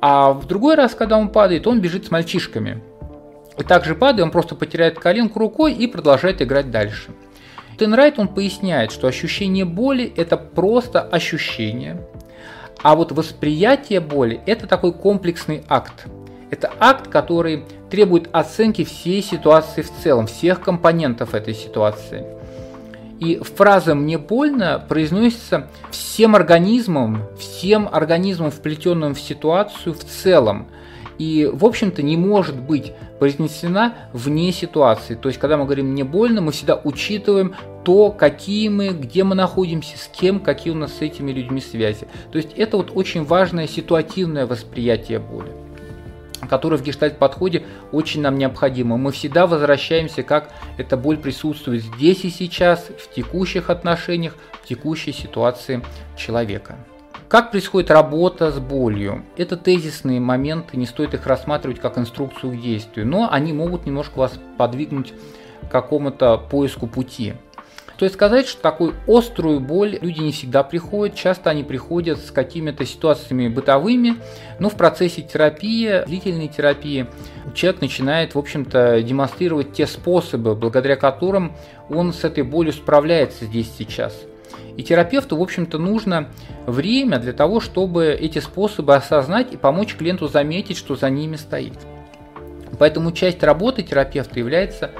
[0.00, 2.82] А в другой раз, когда он падает, он бежит с мальчишками–
[3.58, 7.10] и также падая, он просто потеряет коленку рукой и продолжает играть дальше.
[7.78, 12.00] Тенрайт он поясняет, что ощущение боли– это просто ощущение,
[12.82, 16.06] а вот восприятие боли– это такой комплексный акт.
[16.50, 22.24] Это акт, который требует оценки всей ситуации в целом, всех компонентов этой ситуации.
[23.18, 30.68] И фраза «мне больно» произносится всем организмом, всем организмом, вплетенным в ситуацию в целом.
[31.18, 35.14] И, в общем-то, не может быть произнесена вне ситуации.
[35.14, 39.34] То есть, когда мы говорим «мне больно», мы всегда учитываем то, какие мы, где мы
[39.34, 42.08] находимся, с кем, какие у нас с этими людьми связи.
[42.32, 45.52] То есть, это вот очень важное ситуативное восприятие боли
[46.48, 48.96] которое в гештальт-подходе очень нам необходимо.
[48.96, 55.12] Мы всегда возвращаемся, как эта боль присутствует здесь и сейчас, в текущих отношениях, в текущей
[55.12, 55.82] ситуации
[56.16, 56.76] человека.
[57.28, 59.24] Как происходит работа с болью?
[59.36, 64.18] Это тезисные моменты, не стоит их рассматривать как инструкцию к действию, но они могут немножко
[64.18, 65.12] вас подвигнуть
[65.68, 67.34] к какому-то поиску пути.
[67.98, 72.30] То есть сказать, что такую острую боль люди не всегда приходят, часто они приходят с
[72.30, 74.16] какими-то ситуациями бытовыми,
[74.58, 77.06] но в процессе терапии, длительной терапии,
[77.54, 81.56] человек начинает, в общем-то, демонстрировать те способы, благодаря которым
[81.88, 84.14] он с этой болью справляется здесь сейчас–
[84.76, 86.28] и терапевту, в общем-то, нужно
[86.66, 91.78] время для того, чтобы эти способы осознать и помочь клиенту заметить, что за ними стоит.
[92.78, 94.90] Поэтому часть работы терапевта является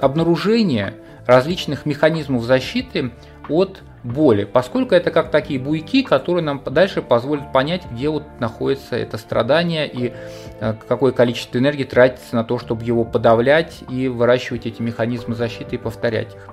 [0.00, 0.94] обнаружение
[1.26, 3.12] различных механизмов защиты
[3.48, 8.96] от боли, поскольку это как такие буйки, которые нам дальше позволят понять, где вот находится
[8.96, 10.12] это страдание и
[10.60, 15.76] э, какое количество энергии тратится на то, чтобы его подавлять и выращивать эти механизмы защиты
[15.76, 16.48] и повторять их.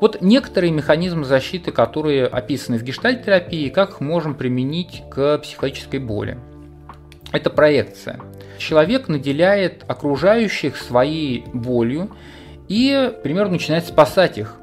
[0.00, 6.38] Вот некоторые механизмы защиты, которые описаны в гештальт-терапии, как их можем применить к психологической боли.
[7.32, 8.18] Это проекция.
[8.58, 12.10] Человек наделяет окружающих своей болью
[12.68, 14.56] и, примерно, начинает спасать их.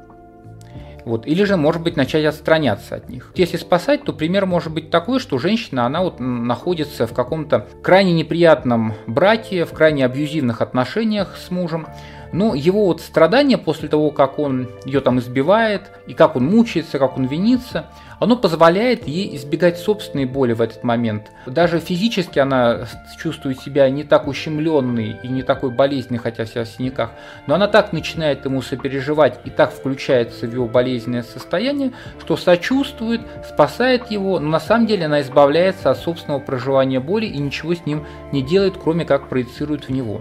[1.04, 1.26] Вот.
[1.26, 3.32] Или же, может быть, начать отстраняться от них.
[3.34, 8.12] Если спасать, то пример может быть такой, что женщина, она вот находится в каком-то крайне
[8.12, 11.86] неприятном браке, в крайне абьюзивных отношениях с мужем,
[12.32, 16.98] но его вот страдание после того, как он ее там избивает, и как он мучается,
[16.98, 17.86] как он винится,
[18.18, 21.30] оно позволяет ей избегать собственной боли в этот момент.
[21.46, 22.86] Даже физически она
[23.20, 27.10] чувствует себя не так ущемленной и не такой болезненной, хотя вся в синяках,
[27.46, 33.20] но она так начинает ему сопереживать и так включается в его болезненное состояние, что сочувствует,
[33.48, 37.86] спасает его, но на самом деле она избавляется от собственного проживания боли и ничего с
[37.86, 40.20] ним не делает, кроме как проецирует в него.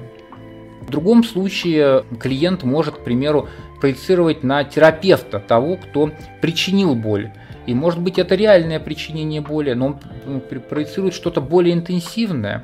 [0.87, 3.49] В другом случае клиент может, к примеру,
[3.81, 7.31] проецировать на терапевта того, кто причинил боль.
[7.65, 12.63] И может быть это реальное причинение боли, но он проецирует что-то более интенсивное.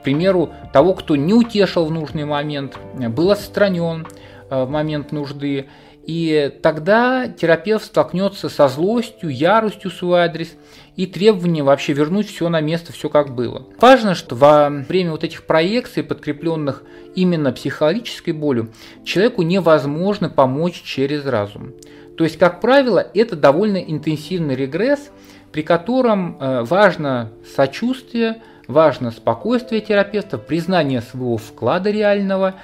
[0.00, 4.06] К примеру, того, кто не утешил в нужный момент, был отстранен
[4.50, 5.64] э, в момент нужды.
[6.06, 10.54] И тогда терапевт столкнется со злостью, яростью в свой адрес
[10.96, 13.66] и требованием вообще вернуть все на место, все как было.
[13.80, 16.82] Важно, что во время вот этих проекций, подкрепленных
[17.14, 18.70] именно психологической болью,
[19.04, 21.72] человеку невозможно помочь через разум.
[22.16, 25.10] То есть, как правило, это довольно интенсивный регресс,
[25.52, 32.54] при котором э, важно сочувствие, важно спокойствие терапевта, признание своего вклада реального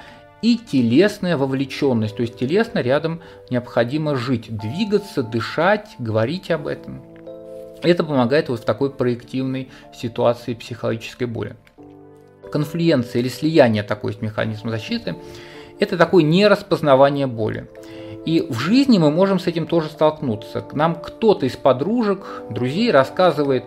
[0.41, 2.15] и телесная вовлеченность.
[2.15, 7.01] То есть телесно рядом необходимо жить, двигаться, дышать, говорить об этом.
[7.83, 11.55] Это помогает вот в такой проективной ситуации психологической боли.
[12.51, 15.15] Конфлюенция или слияние такой механизм защиты–
[15.79, 17.67] это такое нераспознавание боли.
[18.25, 20.61] И в жизни мы можем с этим тоже столкнуться.
[20.61, 23.63] К нам кто-то из подружек, друзей рассказывает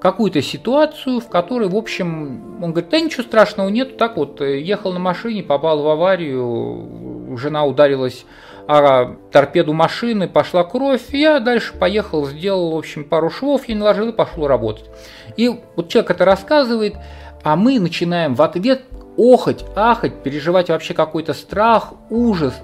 [0.00, 4.60] какую-то ситуацию, в которой, в общем, он говорит, да ничего страшного нет, так вот, э,
[4.60, 8.26] ехал на машине, попал в аварию, жена ударилась
[8.66, 14.08] о торпеду машины, пошла кровь, я дальше поехал, сделал, в общем, пару швов, я наложил
[14.08, 14.90] и пошел работать.
[15.36, 16.96] И вот человек это рассказывает,
[17.42, 18.82] а мы начинаем в ответ
[19.16, 22.54] охать, ахать, переживать вообще какой-то страх, ужас.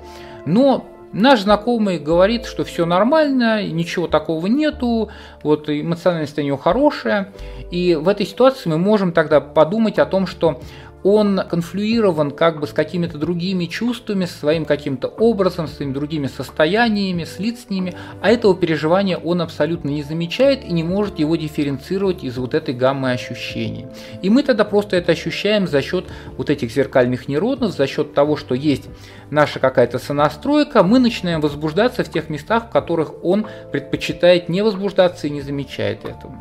[0.47, 5.09] Но Наш знакомый говорит, что все нормально, ничего такого нету,
[5.43, 7.33] вот эмоциональное состояние хорошее.
[7.71, 10.61] И в этой ситуации мы можем тогда подумать о том, что
[11.03, 16.27] он конфлюирован как бы с какими-то другими чувствами, с своим каким-то образом, с своими другими
[16.27, 21.37] состояниями, слит с ними, а этого переживания он абсолютно не замечает и не может его
[21.37, 23.87] дифференцировать из вот этой гаммы ощущений.
[24.23, 26.07] И мы тогда просто это ощущаем за счет
[26.37, 28.89] вот этих зеркальных нейронов, за счет того, что есть
[29.31, 35.27] наша какая-то сонастройка, мы начинаем возбуждаться в тех местах, в которых он предпочитает не возбуждаться
[35.27, 36.35] и не замечает этого.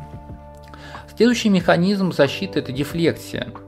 [1.16, 3.48] Следующий механизм защиты– это дефлексия–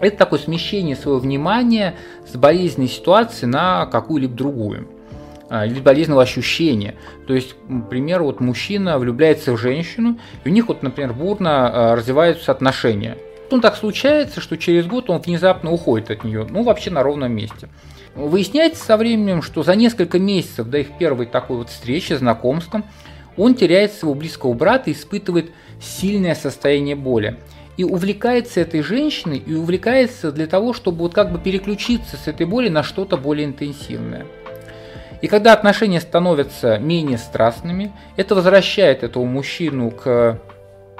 [0.00, 1.94] это такое смещение своего внимания
[2.26, 4.88] с болезненной ситуации на какую-либо другую
[5.48, 6.96] а, или болезненного ощущения.
[7.26, 11.96] То есть, например, вот мужчина влюбляется в женщину, и у них вот, например, бурно а,
[11.96, 13.16] развиваются отношения.
[13.44, 17.32] Потом так случается, что через год он внезапно уходит от нее, ну вообще на ровном
[17.32, 17.68] месте.
[18.16, 22.82] Выясняется со временем, что за несколько месяцев до их первой такой вот встречи, знакомства,
[23.36, 27.38] он теряет своего близкого брата и испытывает сильное состояние боли
[27.76, 32.46] и увлекается этой женщиной, и увлекается для того, чтобы вот как бы переключиться с этой
[32.46, 34.26] боли на что-то более интенсивное.
[35.22, 40.40] И когда отношения становятся менее страстными, это возвращает этого мужчину к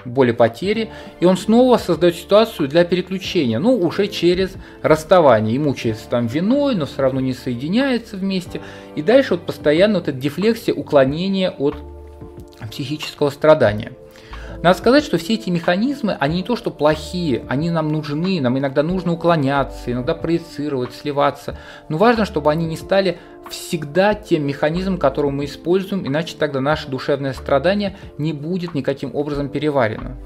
[0.04, 5.56] боли потери, и он снова создает ситуацию для переключения, ну, уже через расставание.
[5.56, 8.60] И мучается там виной, но все равно не соединяется вместе.
[8.94, 11.76] И дальше вот постоянно вот эта дефлексия, уклонение от
[12.70, 13.92] психического страдания–
[14.66, 18.58] надо сказать, что все эти механизмы, они не то что плохие, они нам нужны, нам
[18.58, 21.56] иногда нужно уклоняться, иногда проецировать, сливаться.
[21.88, 23.16] Но важно, чтобы они не стали
[23.48, 29.50] всегда тем механизмом, который мы используем, иначе тогда наше душевное страдание не будет никаким образом
[29.50, 30.16] переварено.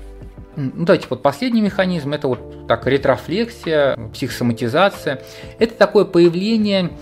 [0.56, 5.20] Ну, давайте вот последний механизм, это вот так ретрофлексия, психосоматизация.
[5.58, 6.92] Это такое появление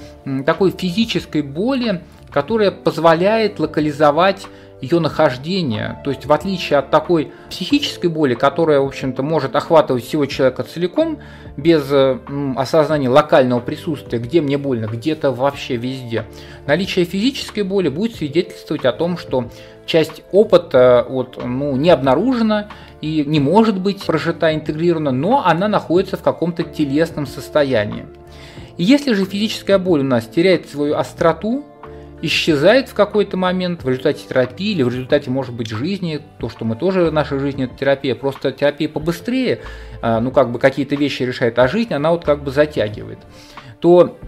[0.44, 4.48] такой физической боли, которая позволяет локализовать
[4.81, 6.01] ее нахождение.
[6.05, 10.62] То есть в отличие от такой психической боли, которая, в общем-то, может охватывать всего человека
[10.62, 11.19] целиком,
[11.57, 12.19] без э,
[12.57, 16.25] осознания локального присутствия, где мне больно, где-то вообще везде,
[16.67, 19.51] наличие физической боли будет свидетельствовать о том, что
[19.87, 22.69] часть опыта вот, ну, не обнаружена
[23.01, 28.07] и не может быть прожита, интегрирована, но она находится в каком-то телесном состоянии.
[28.77, 31.64] И если же физическая боль у нас теряет свою остроту,
[32.22, 36.64] исчезает в какой-то момент в результате терапии или в результате, может быть, жизни, то, что
[36.64, 39.61] мы тоже, наша жизнь это терапия, просто терапия побыстрее,
[40.02, 43.18] а, ну, как бы какие-то вещи решает, а жизнь, она вот как бы затягивает,
[43.81, 44.18] то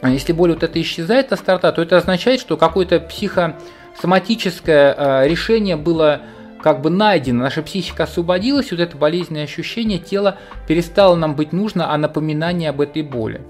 [0.00, 5.26] а, если боль вот это исчезает от старта, то это означает, что какое-то психосоматическое а,
[5.26, 6.22] решение было
[6.62, 11.92] как бы найдено, наша психика освободилась, вот это болезненное ощущение, тело перестало нам быть нужно,
[11.92, 13.40] а напоминание об этой боли.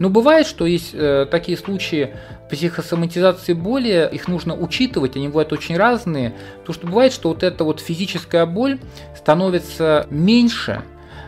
[0.00, 2.14] Но бывает, что есть э, такие случаи
[2.50, 7.64] психосоматизации боли, их нужно учитывать, они бывают очень разные, потому что бывает, что вот эта
[7.64, 8.78] вот физическая боль
[9.16, 10.82] становится меньше,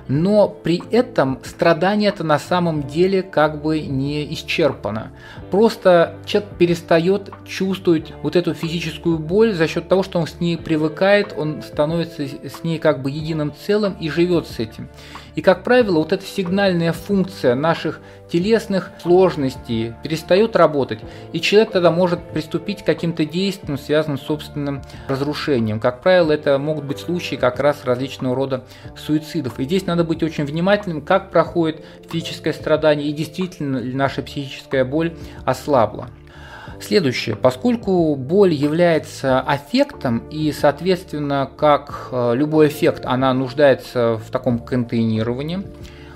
[0.08, 5.12] но при этом страдание это на самом деле как бы не исчерпано.
[5.50, 10.58] Просто человек перестает чувствовать вот эту физическую боль за счет того, что он с ней
[10.58, 14.88] привыкает, он становится с ней как бы единым целым и живет с этим.
[15.35, 21.01] И, как правило, вот эта сигнальная функция наших телесных сложностей перестает работать,
[21.33, 25.81] и человек тогда может приступить к каким-то действиям, связанным с собственным разрушением.
[25.81, 28.64] Как правило, это могут быть случаи как раз различного рода
[28.97, 29.59] суицидов.
[29.61, 34.85] И здесь надо быть очень внимательным, как проходит физическое страдание, и действительно ли наша психическая
[34.85, 35.14] боль
[35.45, 36.09] ослабла.
[36.83, 37.37] Следующее.
[37.37, 45.62] Поскольку боль является аффектом и, соответственно, как э, любой эффект, она нуждается в таком контейнировании,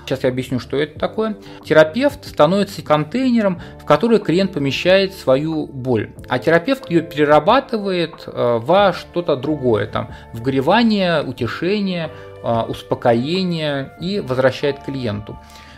[0.07, 1.35] Сейчас я объясню, что это такое.
[1.65, 6.13] Терапевт становится контейнером, в который клиент помещает свою боль.
[6.29, 9.85] А терапевт ее перерабатывает э, во что-то другое.
[9.85, 12.09] Там, вгревание, утешение,
[12.41, 15.37] э, успокоение и возвращает клиенту.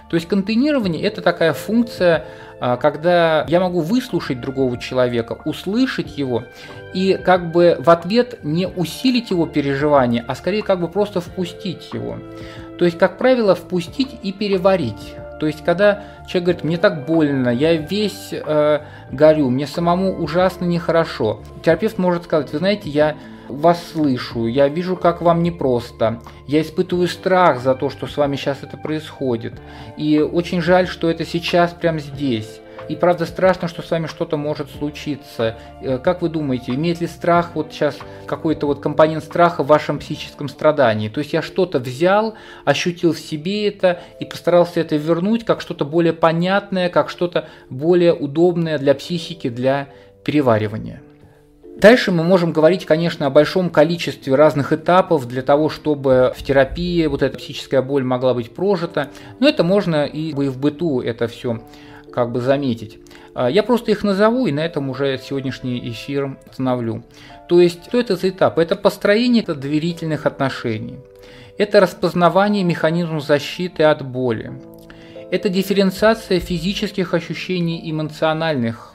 [0.10, 2.26] То есть контейнирование– это такая функция,
[2.60, 6.46] э, когда я могу выслушать другого человека, услышать его
[6.94, 11.94] и как бы в ответ не усилить его переживания, а скорее как бы просто впустить
[11.94, 12.18] его.
[12.80, 15.16] То есть, как правило, впустить и переварить.
[15.40, 18.82] То есть, когда человек говорит, мне так больно, я весь э,
[19.12, 23.16] горю, мне самому ужасно нехорошо, терапевт может сказать, вы знаете, я
[23.48, 28.36] вас слышу, я вижу, как вам непросто, я испытываю страх за то, что с вами
[28.36, 29.54] сейчас это происходит,
[29.98, 32.62] и очень жаль, что это сейчас прямо здесь.
[32.90, 35.56] И правда страшно, что с вами что-то может случиться.
[35.82, 40.00] Э, как вы думаете, имеет ли страх вот сейчас какой-то вот компонент страха в вашем
[40.00, 41.08] психическом страдании?
[41.08, 42.34] То есть я что-то взял,
[42.66, 48.14] ощутил в себе это и постарался это вернуть как что-то более понятное, как что-то более
[48.14, 49.90] удобное для психики, для
[50.26, 51.04] переваривания.
[51.78, 57.06] Дальше мы можем говорить, конечно, о большом количестве разных этапов для того, чтобы в терапии
[57.06, 59.12] вот эта психическая боль могла быть прожита.
[59.40, 61.62] Но это можно и в быту это все
[62.14, 63.00] как бы заметить.
[63.34, 67.04] А, я просто их назову и на этом уже сегодняшний эфир остановлю.
[67.48, 68.58] То есть, что это за этап?
[68.60, 71.00] Это построение доверительных отношений.
[71.58, 74.54] Это распознавание механизмов защиты от боли.
[75.32, 78.94] Это дифференциация физических ощущений и эмоциональных.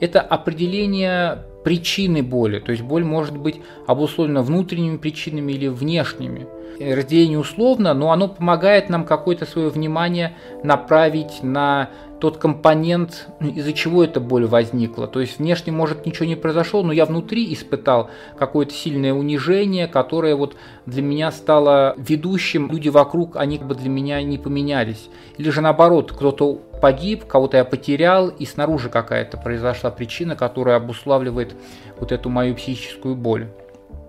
[0.00, 2.58] Это определение причины боли.
[2.58, 6.46] То есть боль может быть обусловлена внутренними причинами или внешними.
[6.80, 10.34] Разделение условно, но оно помогает нам какое-то свое внимание
[10.64, 11.90] направить на
[12.22, 15.08] тот компонент, ну, из-за чего эта боль возникла.
[15.08, 20.36] То есть внешне, может, ничего не произошло, но я внутри испытал какое-то сильное унижение, которое
[20.36, 20.54] вот
[20.86, 22.70] для меня стало ведущим.
[22.70, 25.08] Люди вокруг, они как бы для меня не поменялись.
[25.36, 31.56] Или же наоборот, кто-то погиб, кого-то я потерял, и снаружи какая-то произошла причина, которая обуславливает
[31.98, 33.48] вот эту мою психическую боль.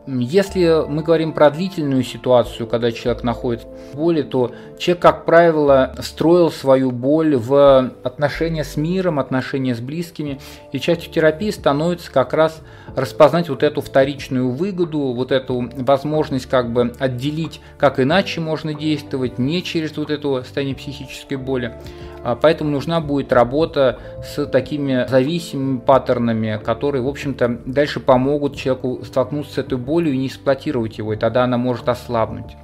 [0.06, 5.96] Если мы говорим про длительную ситуацию, когда человек находится в боли, то человек, как правило,
[6.00, 10.42] строил свою боль в отношения с миром, отношения с близкими,
[10.74, 12.62] и частью терапии становится как раз
[12.98, 19.40] распознать вот эту вторичную выгоду, вот эту возможность как бы отделить, как иначе можно действовать,
[19.40, 21.76] не через вот это состояние психической боли,
[22.24, 29.02] а Поэтому нужна будет работа с такими зависимыми паттернами, которые, в общем-то, дальше помогут человеку
[29.04, 32.56] столкнуться с этой болью и не эксплуатировать его, и тогда она может ослабнуть.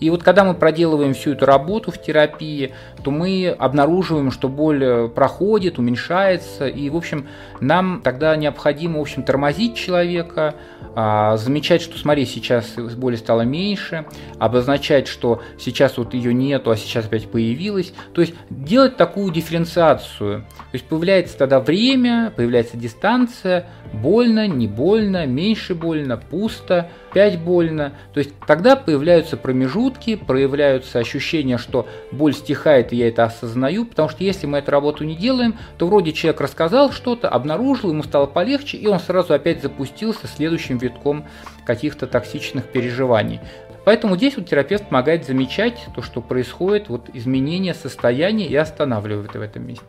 [0.00, 4.84] И вот когда мы проделываем всю эту работу в терапии, то мы обнаруживаем, что боль
[4.84, 7.28] э, проходит, уменьшается, и, в общем,
[7.60, 10.54] нам тогда необходимо, в общем, тормозить человека,
[10.94, 14.06] а, замечать, что, смотри, сейчас боли стало меньше,
[14.38, 17.92] обозначать, что сейчас вот ее нету, а сейчас опять появилась.
[18.14, 20.40] То есть делать такую дифференциацию.
[20.40, 27.92] То есть появляется тогда время, появляется дистанция, больно, не больно, меньше больно, пусто, опять больно.
[28.12, 34.08] То есть тогда появляются промежутки, проявляются ощущения, что боль стихает, и я это осознаю, потому
[34.08, 38.26] что если мы эту работу не делаем, то вроде человек рассказал что-то, обнаружил, ему стало
[38.26, 41.24] полегче, и он сразу опять запустился следующим витком
[41.64, 43.40] каких-то токсичных переживаний.
[43.84, 49.40] Поэтому здесь вот терапевт помогает замечать то, что происходит, вот изменение состояния и останавливает в
[49.40, 49.84] этом месте.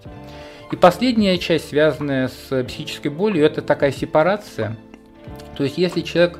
[0.72, 4.76] И последняя часть, связанная с психической болью, это такая сепарация.
[5.58, 6.40] То есть если человек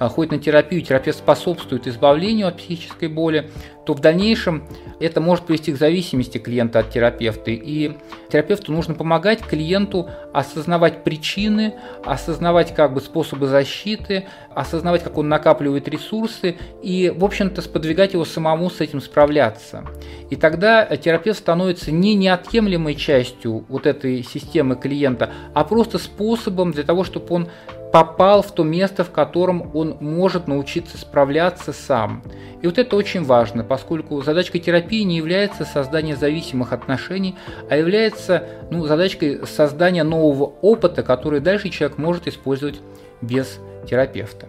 [0.00, 3.50] ходит на терапию, терапевт способствует избавлению от психической боли,
[3.84, 4.66] то в дальнейшем
[4.98, 7.50] это может привести к зависимости клиента от терапевта.
[7.50, 7.92] И
[8.30, 11.74] терапевту нужно помогать клиенту осознавать причины,
[12.04, 18.24] осознавать как бы способы защиты, осознавать, как он накапливает ресурсы и, в общем-то, сподвигать его
[18.24, 19.84] самому с этим справляться.
[20.30, 26.84] И тогда терапевт становится не неотъемлемой частью вот этой системы клиента, а просто способом для
[26.84, 27.48] того, чтобы он
[27.94, 32.24] попал в то место, в котором он может научиться справляться сам.
[32.60, 37.36] И вот это очень важно, поскольку задачкой терапии не является создание зависимых отношений,
[37.70, 42.80] а является ну, задачкой создания нового опыта, который дальше человек может использовать
[43.20, 44.48] без терапевта.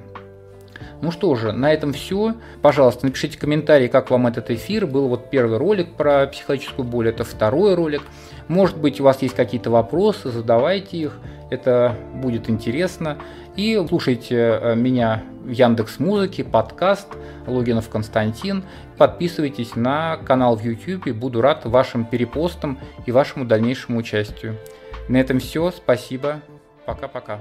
[1.04, 2.34] Ну что же, на этом все.
[2.64, 4.88] Пожалуйста, напишите комментарии, как вам этот эфир.
[4.88, 8.02] Был вот первый ролик про психологическую боль, это второй ролик.
[8.48, 11.20] Может быть, у вас есть какие-то вопросы, задавайте их
[11.50, 13.18] это будет интересно.
[13.56, 17.08] И слушайте э, меня в Яндекс Музыке, подкаст
[17.48, 18.64] Логинов Константин.
[18.98, 21.10] Подписывайтесь на канал в YouTube.
[21.10, 24.58] Буду рад вашим перепостам и вашему дальнейшему участию.
[25.08, 25.72] На этом все.
[25.72, 26.42] Спасибо.
[26.86, 27.40] Пока-пока.